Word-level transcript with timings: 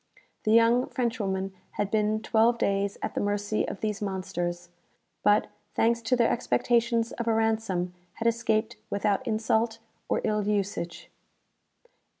The 0.45 0.51
young 0.51 0.87
Frenchwoman 0.89 1.53
had 1.73 1.91
been 1.91 2.23
twelve 2.23 2.57
days 2.57 2.97
at 3.03 3.13
the 3.13 3.21
mercy 3.21 3.67
of 3.67 3.81
these 3.81 4.01
monsters; 4.01 4.69
but, 5.21 5.49
thanks 5.75 6.01
to 6.01 6.15
their 6.15 6.31
expectations 6.31 7.11
of 7.11 7.27
a 7.27 7.33
ransom, 7.35 7.93
had 8.13 8.27
escaped 8.27 8.77
without 8.89 9.27
insult 9.27 9.77
or 10.09 10.21
ill 10.23 10.41
usage." 10.47 11.11